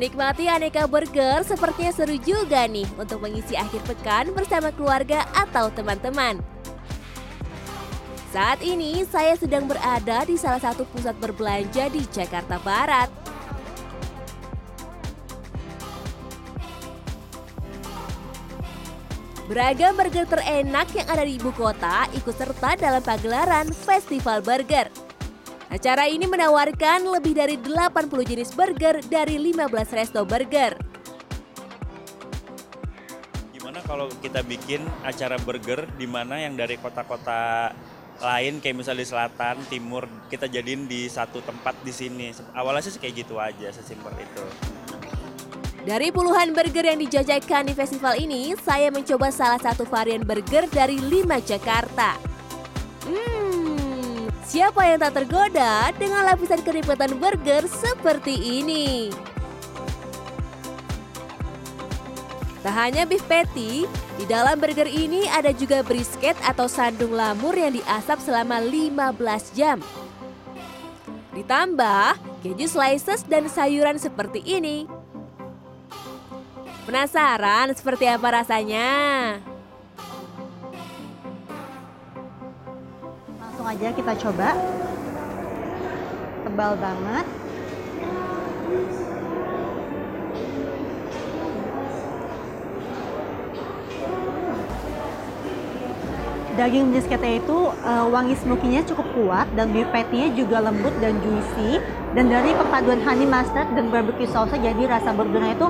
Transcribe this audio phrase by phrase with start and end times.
[0.00, 6.40] Menikmati aneka burger sepertinya seru juga nih untuk mengisi akhir pekan bersama keluarga atau teman-teman.
[8.32, 13.12] Saat ini saya sedang berada di salah satu pusat berbelanja di Jakarta Barat.
[19.52, 24.88] Beragam burger terenak yang ada di ibu kota ikut serta dalam pagelaran Festival Burger.
[25.70, 30.74] Acara ini menawarkan lebih dari 80 jenis burger dari 15 resto burger.
[33.54, 37.70] Gimana kalau kita bikin acara burger di mana yang dari kota-kota
[38.18, 42.34] lain kayak misalnya di selatan, timur, kita jadiin di satu tempat di sini.
[42.50, 44.44] Awalnya sih kayak gitu aja, sesimpel itu.
[45.86, 50.98] Dari puluhan burger yang dijajakan di festival ini, saya mencoba salah satu varian burger dari
[50.98, 52.20] lima Jakarta.
[53.08, 53.39] Hmm,
[54.50, 59.14] siapa yang tak tergoda dengan lapisan keripatan burger seperti ini?
[62.60, 63.86] Tak hanya beef patty,
[64.18, 69.78] di dalam burger ini ada juga brisket atau sandung lamur yang diasap selama 15 jam.
[71.32, 74.84] Ditambah keju slices dan sayuran seperti ini.
[76.84, 78.90] Penasaran seperti apa rasanya?
[83.60, 84.56] Langsung aja kita coba.
[86.48, 87.26] Tebal banget.
[96.56, 101.84] Daging brisketnya itu uh, wangi smokinya cukup kuat dan beef patty-nya juga lembut dan juicy.
[102.16, 105.68] Dan dari perpaduan honey mustard dan barbecue sauce jadi rasa burgernya itu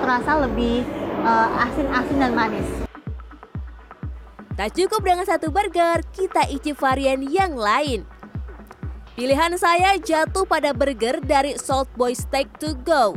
[0.00, 0.88] terasa lebih
[1.28, 2.91] uh, asin-asin dan manis.
[4.52, 8.04] Tak cukup dengan satu burger, kita icip varian yang lain.
[9.16, 13.16] Pilihan saya jatuh pada burger dari Salt Boy Steak to Go.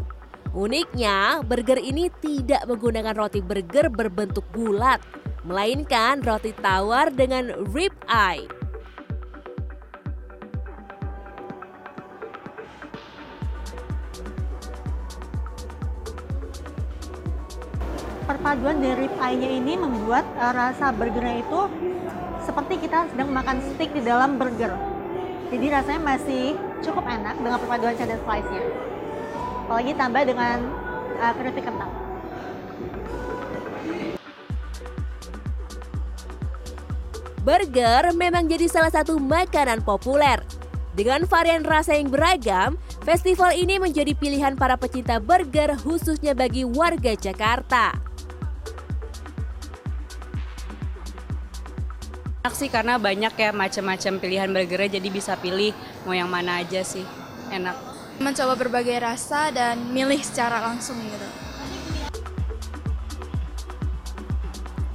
[0.55, 5.03] Uniknya, burger ini tidak menggunakan roti burger berbentuk bulat,
[5.43, 8.47] melainkan roti tawar dengan rib eye.
[18.25, 21.61] Perpaduan dari pie-nya ini membuat uh, rasa burgernya itu
[22.41, 24.73] seperti kita sedang makan steak di dalam burger.
[25.53, 28.61] Jadi rasanya masih cukup enak dengan perpaduan cheddar slice-nya.
[29.69, 30.57] Apalagi tambah dengan
[31.21, 31.91] uh, keripik kentang.
[37.45, 40.41] Burger memang jadi salah satu makanan populer.
[40.95, 47.11] Dengan varian rasa yang beragam, festival ini menjadi pilihan para pecinta burger khususnya bagi warga
[47.19, 47.99] Jakarta.
[52.45, 55.75] enak sih karena banyak ya macam-macam pilihan burgernya jadi bisa pilih
[56.07, 57.03] mau yang mana aja sih.
[57.51, 57.75] Enak.
[58.23, 61.27] Mencoba berbagai rasa dan milih secara langsung gitu.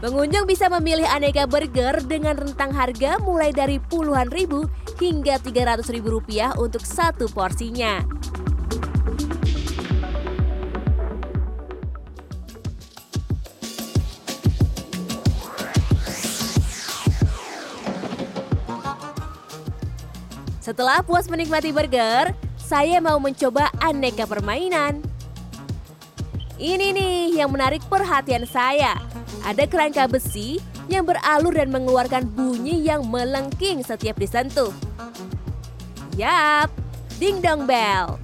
[0.01, 4.65] Pengunjung bisa memilih aneka burger dengan rentang harga mulai dari puluhan ribu
[5.01, 8.05] hingga 300 ribu rupiah untuk satu porsinya.
[20.61, 25.03] Setelah puas menikmati burger, saya mau mencoba aneka permainan.
[26.61, 28.95] Ini nih yang menarik perhatian saya.
[29.43, 34.90] Ada kerangka besi yang beralur dan mengeluarkan bunyi yang melengking setiap disentuh.
[36.21, 36.69] Yap,
[37.17, 38.21] ding dong bell.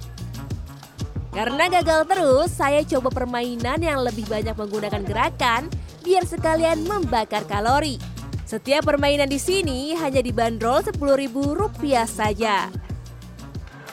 [1.33, 5.65] Karena gagal terus, saya coba permainan yang lebih banyak menggunakan gerakan
[6.05, 7.97] biar sekalian membakar kalori.
[8.45, 12.69] Setiap permainan di sini hanya dibanderol Rp10.000 saja.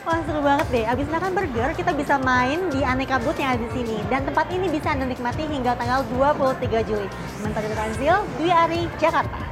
[0.04, 3.64] Wah seru banget deh, abis makan burger kita bisa main di aneka booth yang ada
[3.64, 3.96] di sini.
[4.12, 7.08] Dan tempat ini bisa Anda nikmati hingga tanggal 23 Juli.
[7.40, 9.43] Sementara Transil, Dwi Ari, Jakarta.